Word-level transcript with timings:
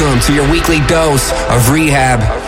Welcome 0.00 0.20
to 0.20 0.32
your 0.32 0.48
weekly 0.48 0.78
dose 0.86 1.32
of 1.32 1.66
R3hab. 1.66 2.47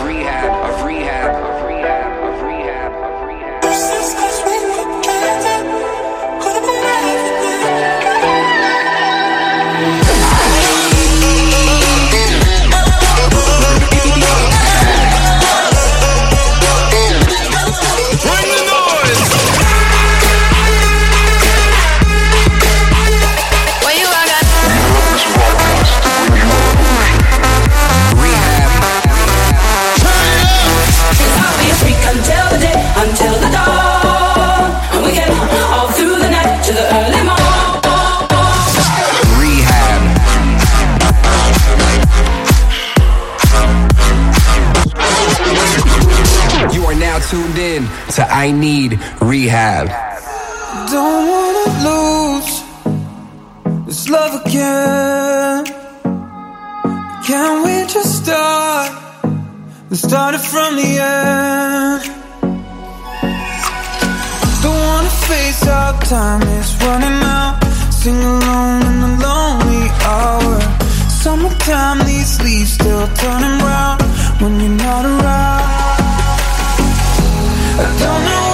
to 48.11 48.27
I 48.29 48.51
Need 48.51 48.91
R3hab. 49.23 49.85
Don't 50.91 51.23
wanna 51.31 51.67
lose 51.87 52.53
this 53.85 54.09
love 54.09 54.33
again. 54.45 55.65
Can 57.25 57.63
we 57.63 57.75
just 57.87 58.23
start 58.23 58.91
and 59.89 59.97
start 59.97 60.35
it 60.35 60.41
from 60.41 60.75
the 60.75 60.91
end? 60.99 62.01
Don't 64.63 64.81
wanna 64.89 65.13
face 65.29 65.67
our 65.67 65.93
time 66.01 66.41
is 66.59 66.69
running 66.83 67.19
out. 67.37 67.63
Sing 67.93 68.19
alone 68.33 68.81
in 68.91 68.97
the 69.05 69.11
lonely 69.25 69.85
hour. 70.11 70.59
Summertime, 71.23 71.99
these 72.05 72.41
leaves 72.43 72.73
still 72.73 73.07
turning 73.23 73.57
brown 73.59 73.97
when 74.41 74.59
you're 74.59 74.77
not 74.85 75.05
around. 75.05 75.80
I 77.73 77.83
don't 77.99 78.25
know 78.25 78.50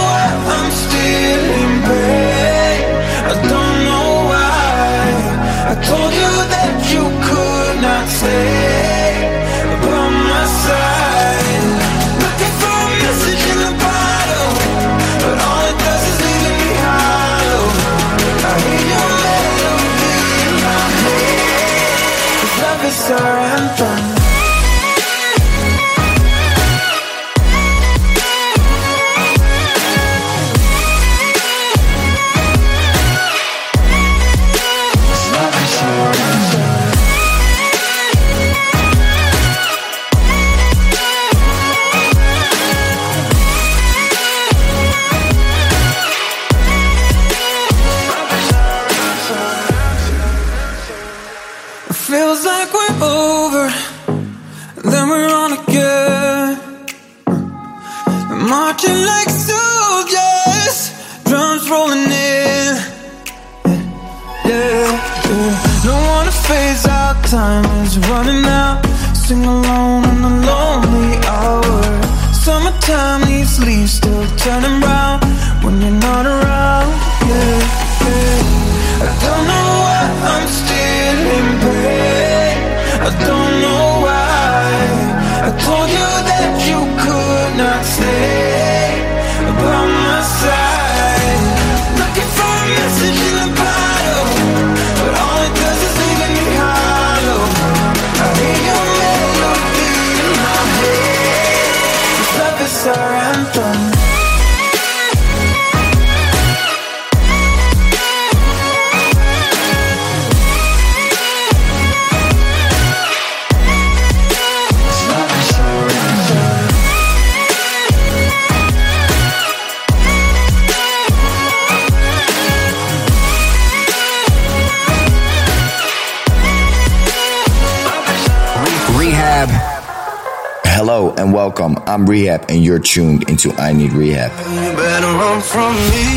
R3hab, 132.08 132.46
and 132.50 132.64
you're 132.64 132.80
tuned 132.80 133.30
into 133.30 133.52
I 133.58 133.74
Need 133.74 133.92
R3hab. 133.92 134.32
You 134.64 134.78
better 134.78 135.08
run 135.08 135.42
from 135.42 135.76
me. 135.92 136.08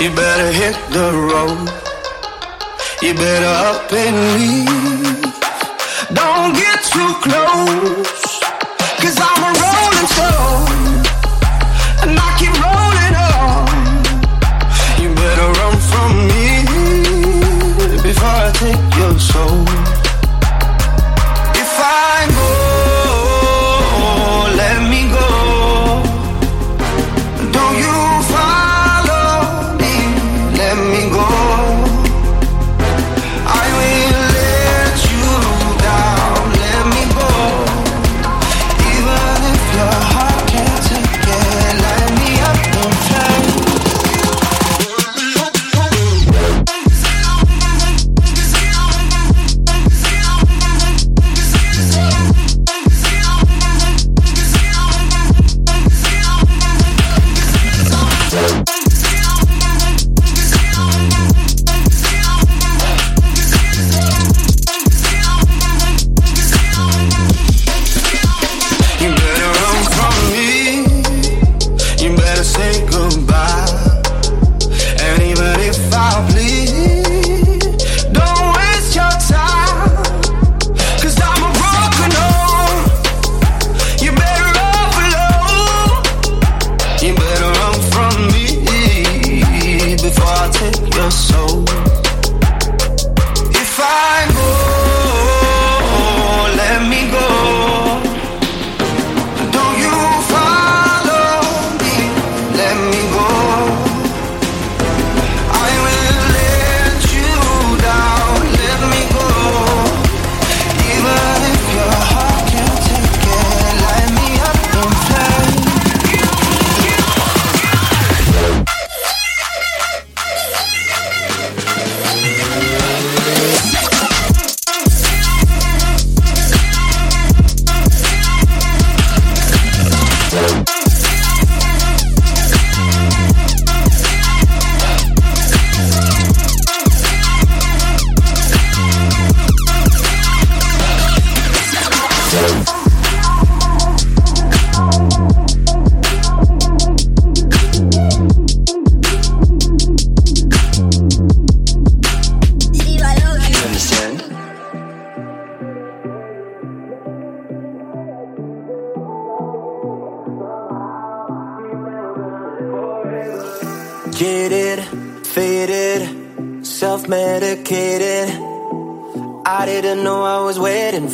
You 0.00 0.14
better 0.16 0.50
hit 0.50 0.76
the 0.90 1.12
road. 1.12 1.68
You 3.02 3.12
better 3.14 3.52
up 3.68 3.92
and 3.92 4.16
leave. 4.36 5.22
Don't 6.14 6.54
get 6.54 6.82
too 6.82 7.12
close. 7.20 8.40
Cause 9.02 9.18
I'm 9.20 9.42
a 9.44 9.52
rolling 9.60 10.08
stone. 10.16 11.07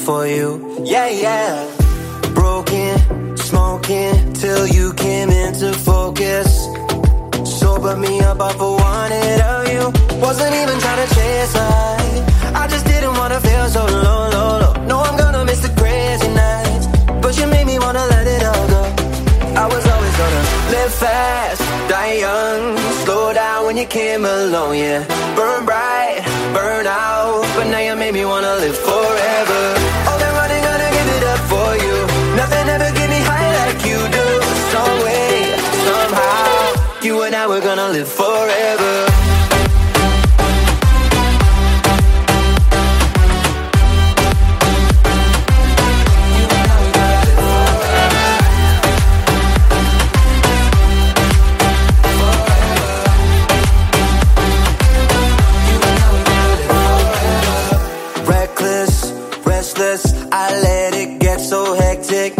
For 0.04 0.26
you. 0.26 0.82
Yeah, 0.84 1.08
yeah. 1.08 1.50
Broken, 2.34 3.36
smoking 3.38 4.34
till 4.34 4.66
you 4.66 4.92
came 4.94 5.30
into 5.30 5.72
focus. 5.72 6.48
Sober 7.58 7.96
me 7.96 8.20
up 8.20 8.40
of 8.40 8.60
wanted 8.60 9.40
of 9.52 9.62
you. 9.72 9.84
Wasn't 10.20 10.54
even 10.62 10.76
trying 10.84 11.00
to 11.06 11.14
chase 11.14 11.54
I. 11.56 12.62
I 12.62 12.66
just 12.68 12.84
didn't 12.86 13.14
wanna 13.20 13.40
feel 13.40 13.66
so 13.68 13.82
low, 14.06 14.22
low, 14.36 14.52
low. 14.62 14.72
No, 14.90 14.96
I'm 15.00 15.16
gonna 15.16 15.44
miss 15.44 15.60
the 15.60 15.72
crazy 15.80 16.28
nights, 16.28 16.86
but 17.22 17.32
you 17.38 17.46
made 17.46 17.66
me 17.66 17.78
wanna 17.78 18.04
let 18.14 18.26
it 18.26 18.42
all 18.50 18.66
go. 18.74 18.82
I 19.62 19.66
was 19.74 19.84
always 19.92 20.14
gonna 20.20 20.44
live 20.74 20.92
fast, 21.04 21.60
die 21.88 22.14
young, 22.26 22.76
slow 23.04 23.32
down 23.32 23.66
when 23.66 23.76
you 23.78 23.86
came 23.86 24.24
along, 24.24 24.76
yeah. 24.76 25.00
Burn 25.36 25.53
gonna 37.76 37.92
live 37.92 38.08
forever. 38.08 39.06
Reckless, 58.24 59.12
restless, 59.44 60.04
I 60.30 60.60
let 60.62 60.94
it 60.94 61.18
get 61.18 61.40
so 61.40 61.74
hectic. 61.74 62.38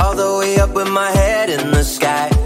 All 0.00 0.16
the 0.16 0.36
way 0.40 0.58
up 0.58 0.74
with 0.74 0.88
my 0.88 1.10
head 1.10 1.50
in 1.50 1.70
the 1.70 1.84
sky. 1.84 2.37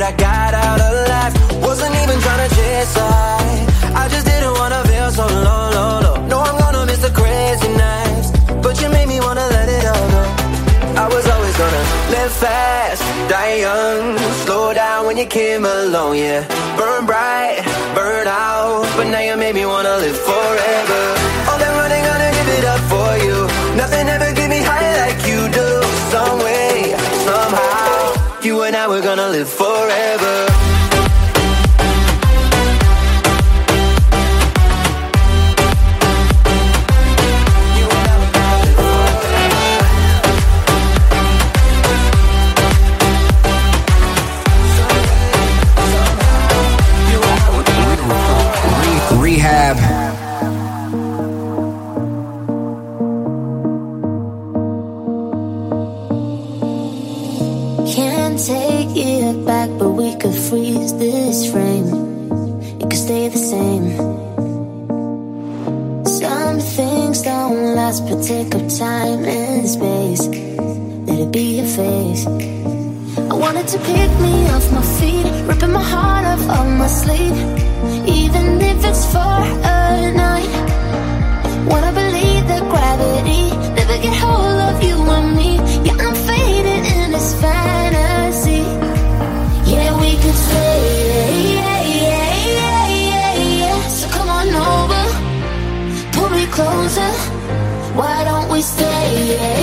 But 0.00 0.06
I 0.06 0.12
got 0.12 0.54
out 0.54 0.80
alive. 0.80 1.32
Wasn't 1.62 1.94
even 2.02 2.18
trying 2.20 2.48
to 2.48 2.54
chase 2.56 2.96
I. 2.96 4.02
I 4.02 4.08
just 4.08 4.24
didn't 4.24 4.54
wanna 4.54 4.82
feel 4.88 5.10
so 5.10 5.26
low, 5.26 5.64
low, 5.76 6.00
low. 6.04 6.16
No, 6.26 6.38
I'm 6.40 6.58
gonna 6.58 6.86
miss 6.86 7.02
the 7.02 7.10
crazy 7.10 7.68
nights, 7.86 8.30
but 8.64 8.80
you 8.80 8.88
made 8.88 9.08
me 9.08 9.20
wanna 9.20 9.46
let 9.56 9.68
it 9.68 9.84
all 9.92 10.06
go. 10.14 10.22
I 11.04 11.06
was 11.14 11.26
always 11.28 11.56
gonna 11.62 11.84
live 12.16 12.32
fast, 12.32 13.02
die 13.28 13.56
young, 13.66 14.16
slow 14.44 14.72
down 14.72 15.06
when 15.06 15.16
you 15.18 15.26
came 15.26 15.64
along, 15.64 16.16
yeah. 16.16 16.42
Burn 16.78 17.04
bright, 17.04 17.60
burn 17.94 18.26
out, 18.26 18.86
but 18.96 19.06
now 19.08 19.20
you 19.20 19.36
made 19.36 19.54
me 19.54 19.66
wanna 19.66 19.96
live 19.98 20.16
forever. 20.16 21.19
Were 28.90 29.00
gonna 29.00 29.28
live 29.28 29.48
forever. 29.48 30.49
Time 68.80 69.26
and 69.26 69.68
space. 69.68 70.26
Let 71.06 71.18
it 71.20 71.30
be 71.30 71.60
a 71.60 71.66
face. 71.66 72.26
I 72.26 73.34
wanted 73.34 73.68
to 73.68 73.78
pick 73.78 74.10
me 74.24 74.34
off 74.54 74.72
my 74.72 74.84
feet, 74.98 75.26
ripping 75.48 75.72
my 75.72 75.82
heart 75.82 76.24
off 76.24 76.44
of 76.58 76.66
my 76.78 76.86
sleeve, 76.86 77.38
even 78.08 78.58
if 78.58 78.78
it's 78.90 79.04
for 79.12 79.36
a 79.76 80.12
night. 80.24 80.52
Wanna 81.70 81.92
believe 81.92 82.44
that 82.48 82.62
gravity 82.72 83.49
we 98.60 98.64
stay? 98.64 99.36
Yeah, 99.36 99.59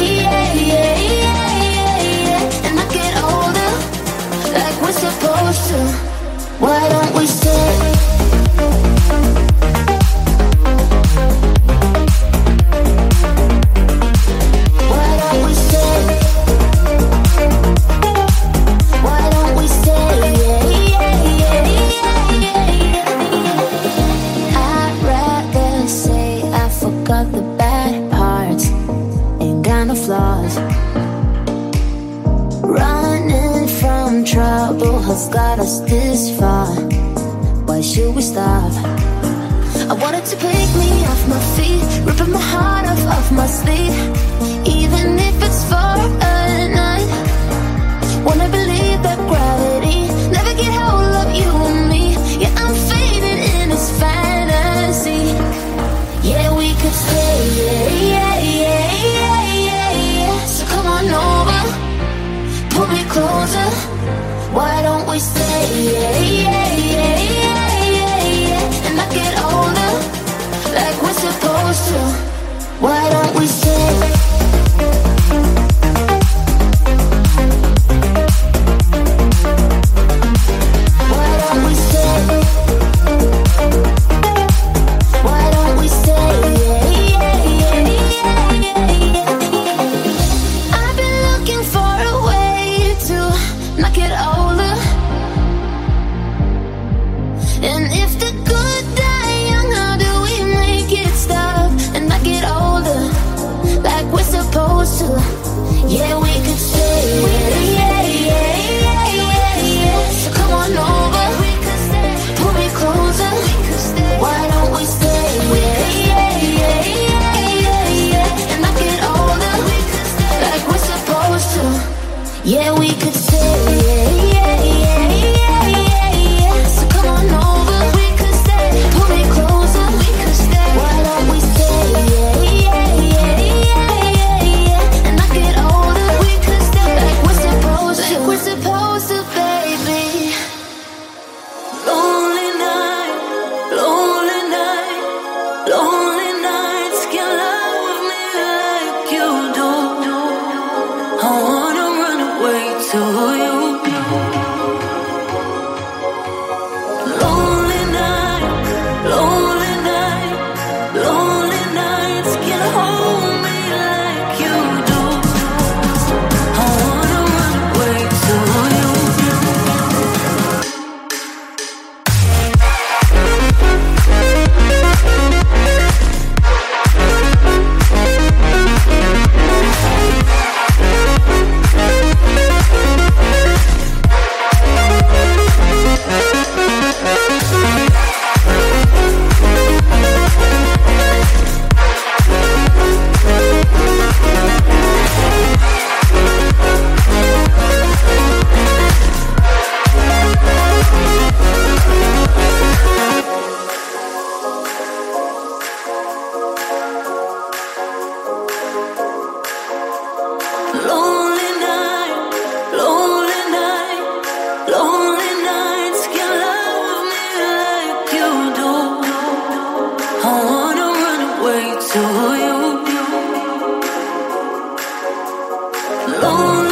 路。 226.19 226.66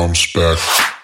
bounce 0.00 0.32
back. 0.32 0.99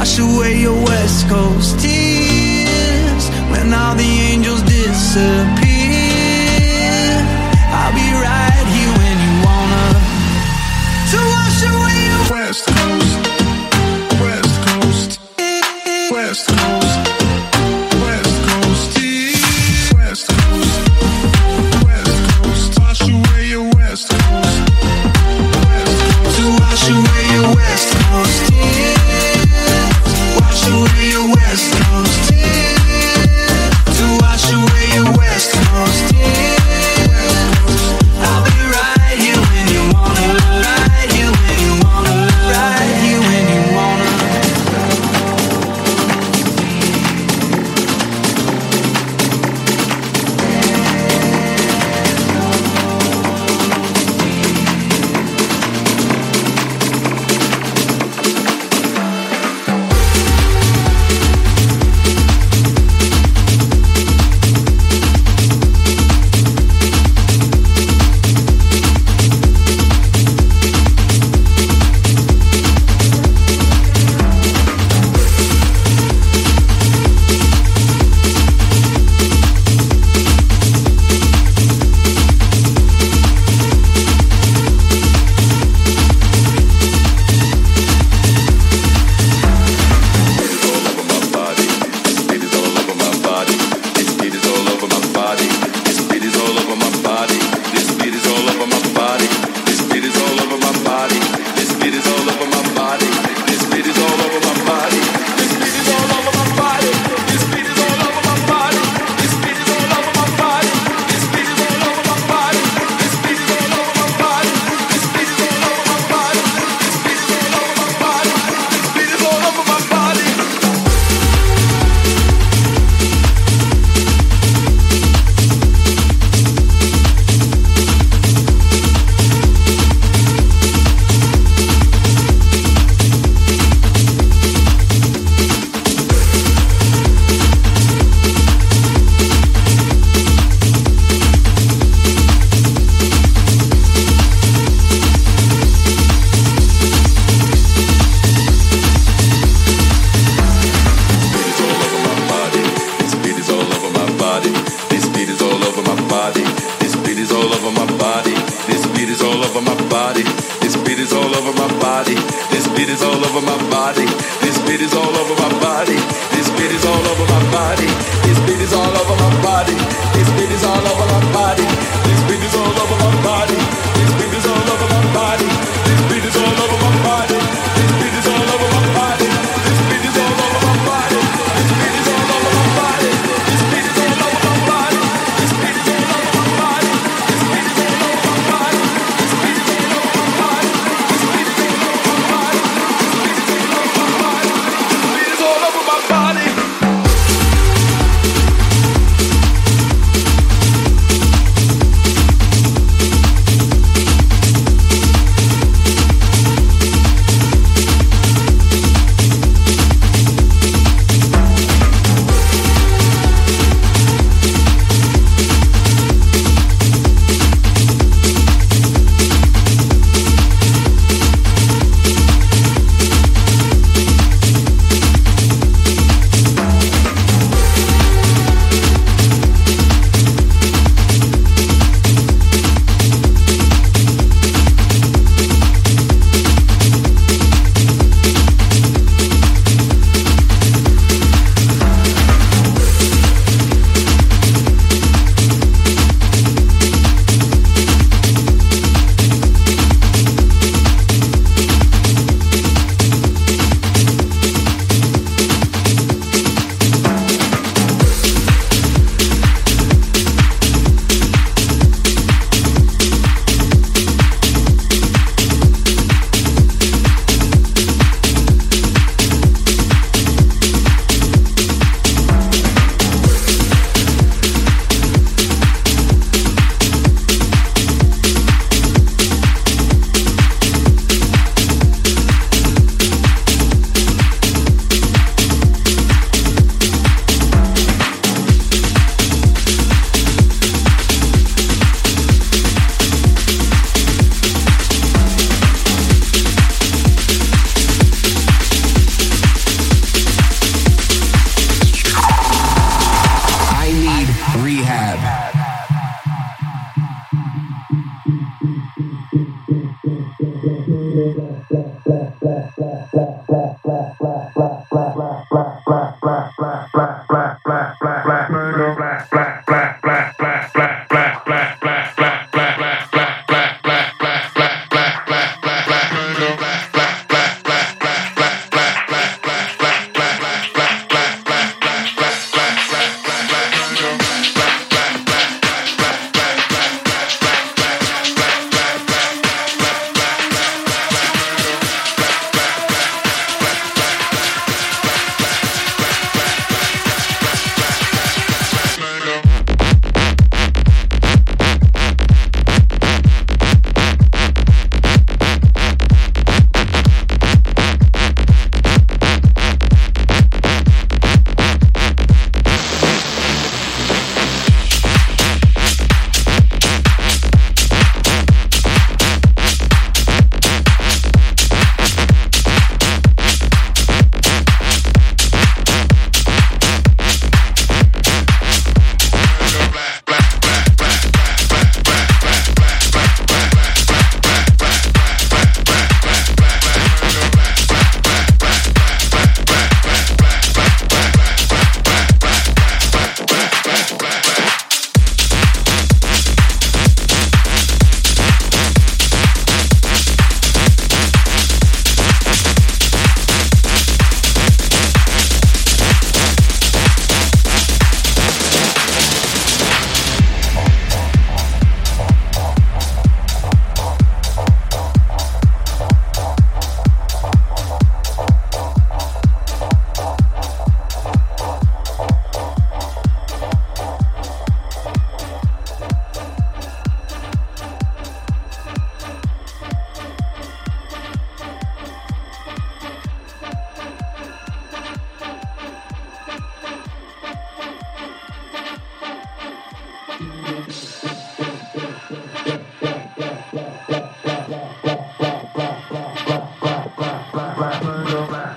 wash 0.00 0.18
away 0.18 0.58
your 0.62 0.82
west 0.82 1.28
coast 1.28 1.89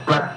Bye. 0.05 0.29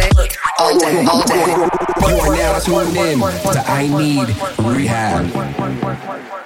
day, 0.00 0.10
all 0.58 0.78
day, 0.78 1.04
all 1.06 1.22
day. 1.22 1.46
You 2.08 2.16
are 2.20 2.36
now 2.36 2.58
tuned 2.58 2.96
in 2.96 3.18
to 3.18 3.64
I 3.66 3.86
Need 3.86 4.28
R3hab. 4.28 6.40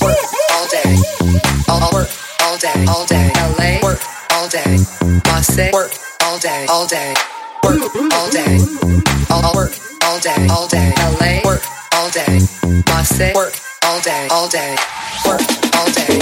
Work 0.00 0.16
all 0.52 0.66
day, 0.68 0.96
all 1.68 1.90
work. 1.92 2.08
All 2.42 2.56
day, 2.58 2.84
all 2.88 3.06
day. 3.06 3.30
LA 3.58 3.80
work. 3.82 3.98
All 4.32 4.48
day, 4.48 4.78
Marseille 5.26 5.70
work. 5.72 5.90
All 6.22 6.38
day, 6.38 6.66
all 6.68 6.86
day. 6.86 7.14
Work. 7.64 7.80
All 8.12 8.30
day, 8.30 8.58
all 9.30 9.54
work. 9.54 9.72
All 10.04 10.18
day, 10.20 10.46
all 10.48 10.66
day. 10.68 10.92
LA 10.98 11.40
all 12.06 12.12
day. 12.12 12.38
must 12.86 13.16
say 13.16 13.32
work 13.34 13.52
all 13.84 14.00
day, 14.00 14.28
all 14.30 14.48
day, 14.48 14.76
work 15.26 15.40
all 15.74 15.90
day, 15.90 16.20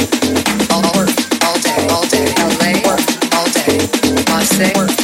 all 0.70 0.82
work 0.96 1.10
all 1.44 1.58
day, 1.60 1.86
all 1.90 2.06
day. 2.08 2.24
LA 2.38 2.72
work 2.88 3.00
all 3.34 3.46
day. 3.52 4.24
must 4.30 4.56
say 4.56 4.72
work. 4.76 5.03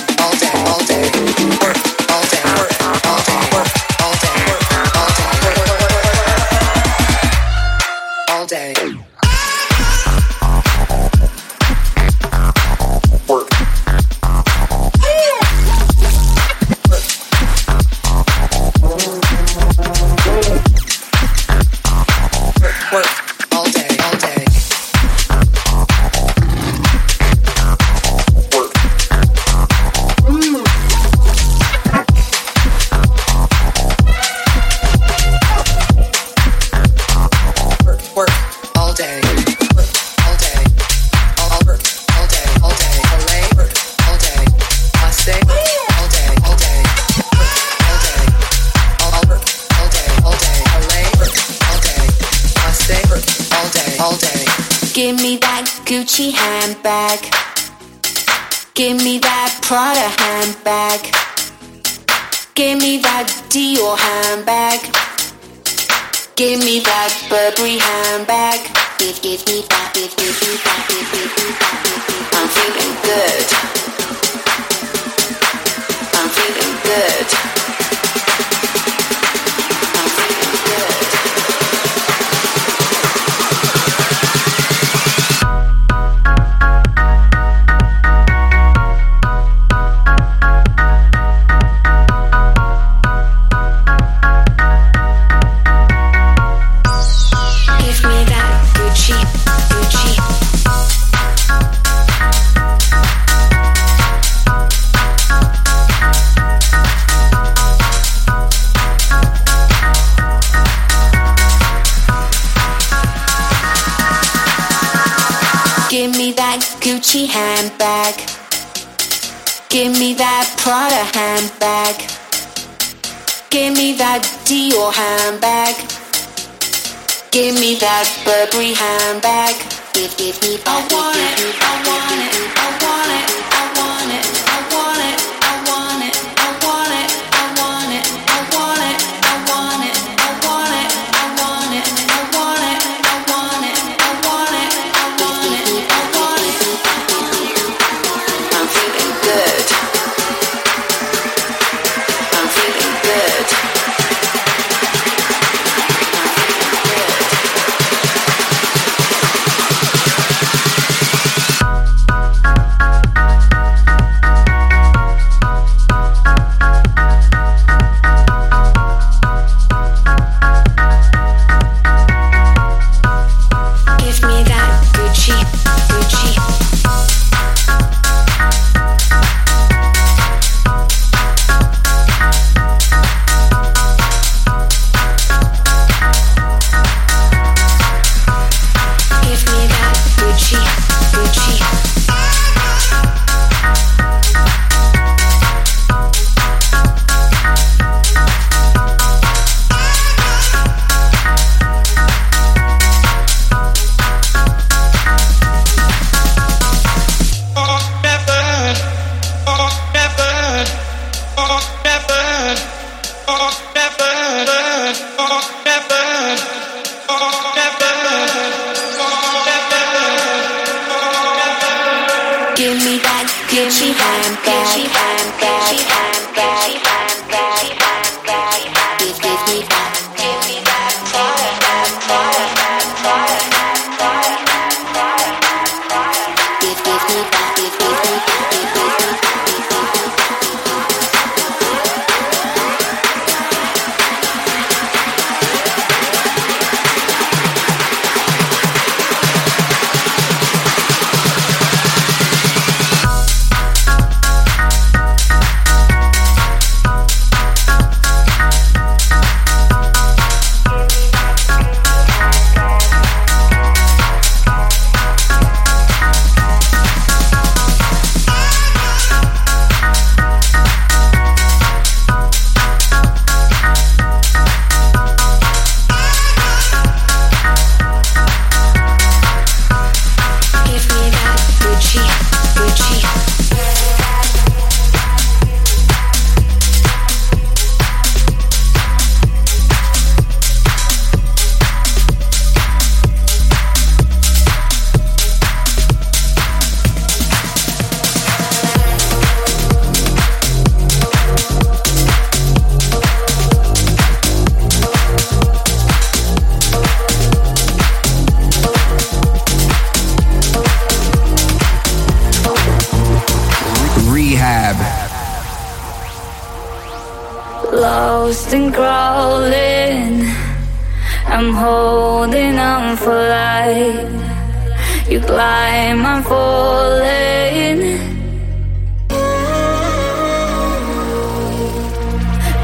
I'm 321.42 321.54
holding 321.54 322.58
on 322.58 322.98
for 322.98 323.14
life. 323.14 325.08
You 325.08 325.20
climb, 325.20 326.04
I'm 326.04 326.22
falling. 326.22 327.80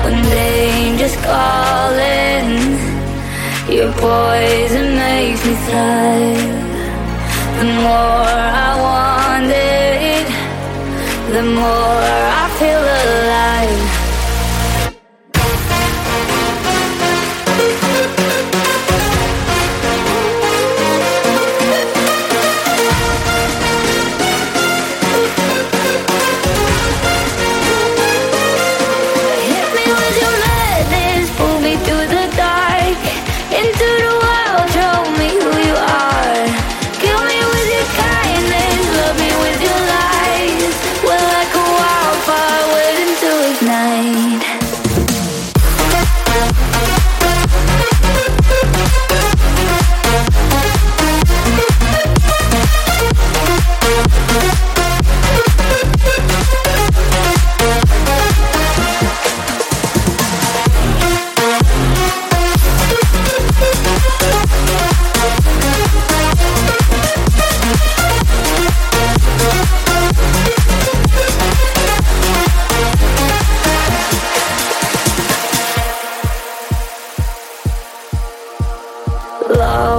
When 0.04 0.16
danger's 0.28 1.16
calling, 1.24 2.50
your 3.76 3.90
poison 3.94 4.86
makes 5.04 5.40
me 5.46 5.54
thrive. 5.66 6.46
The 7.58 7.68
more 7.80 8.36
I 8.66 8.70
want 8.86 9.50
it, 9.50 10.26
the 11.32 11.44
more 11.60 12.02
I 12.34 12.35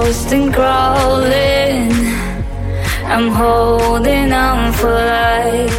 ghost 0.08 0.32
and 0.32 0.54
crawling. 0.54 1.92
I'm 3.14 3.28
holding 3.28 4.32
on 4.32 4.72
for 4.72 4.94
life. 5.18 5.76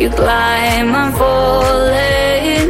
You 0.00 0.08
climb, 0.10 0.94
I'm 1.00 1.12
falling. 1.20 2.68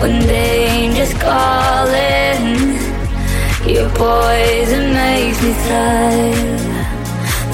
When 0.00 0.14
danger's 0.26 1.14
calling, 1.28 2.46
your 3.74 3.88
poison 4.02 4.84
makes 5.00 5.38
me 5.44 5.52
thrive. 5.64 6.62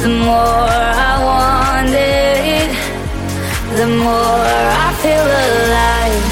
The 0.03 0.13
more 0.27 0.73
I 1.09 1.15
want 1.29 1.93
it, 1.93 2.71
the 3.79 3.89
more 4.05 4.47
I 4.85 4.89
feel 5.03 5.27
alive. 5.45 6.28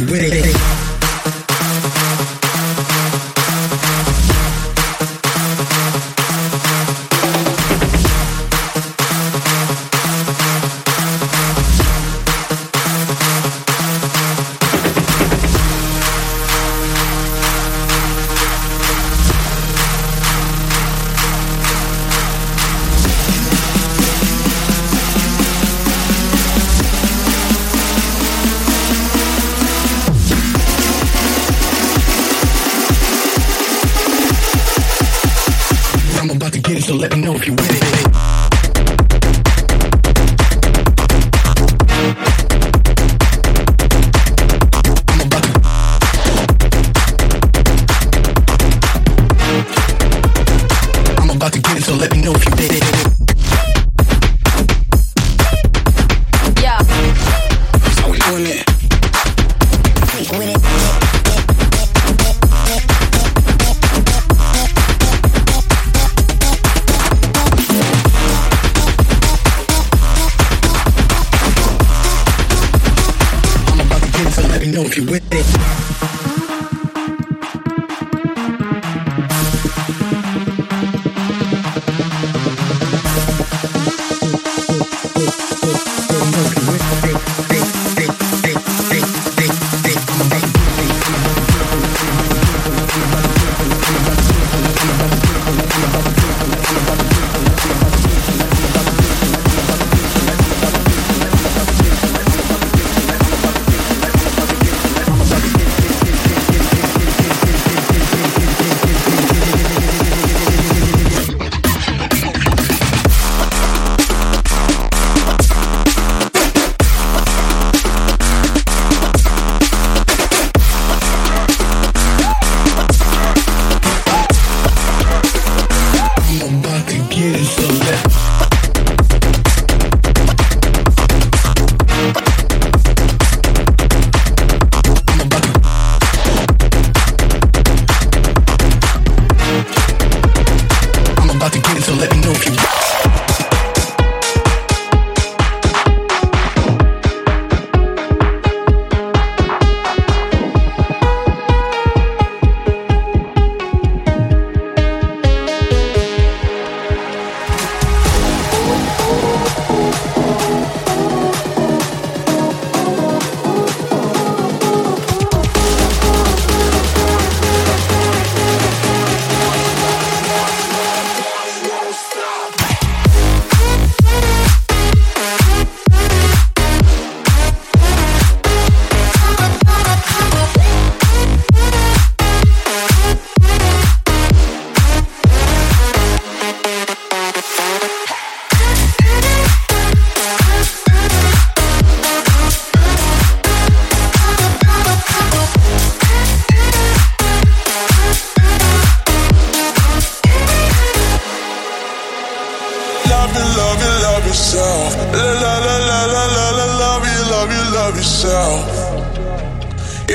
You 0.00 0.06
with 0.06 0.29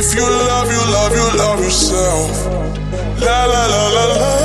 If 0.07 0.13
you 0.13 0.21
love, 0.21 0.71
you 0.71 0.83
love, 0.93 1.13
you 1.13 1.37
love 1.39 1.59
yourself. 1.63 2.45
La 3.21 3.45
la 3.45 3.65
la 3.65 3.87
la 3.89 4.05
la. 4.05 4.44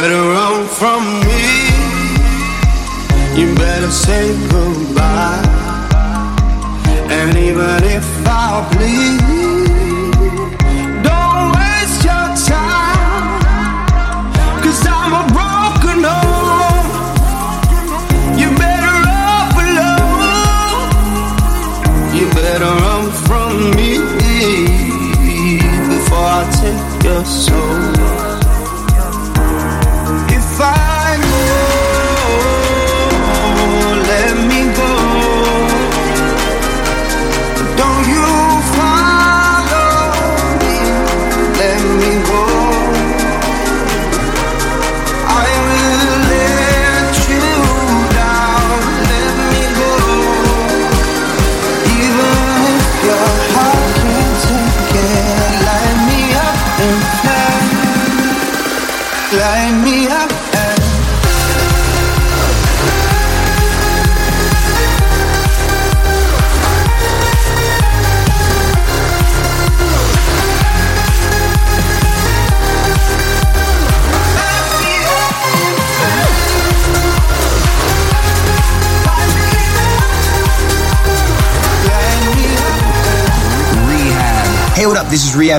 better 0.00 0.22
run 0.22 0.66
from 0.66 1.04
me. 1.20 1.44
You 3.40 3.54
better 3.54 3.92
say 3.92 4.36
goodbye. 4.48 5.40
And 7.10 7.36
even 7.38 7.84
if 7.84 8.04
I 8.26 8.68
bleed. 8.72 9.43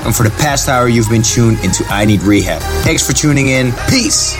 And 0.03 0.15
for 0.15 0.23
the 0.23 0.31
past 0.31 0.67
hour, 0.67 0.87
you've 0.89 1.09
been 1.09 1.23
tuned 1.23 1.59
into 1.63 1.85
I 1.89 2.05
Need 2.05 2.19
R3hab. 2.21 2.59
Thanks 2.83 3.05
for 3.05 3.13
tuning 3.13 3.47
in. 3.47 3.71
Peace. 3.89 4.35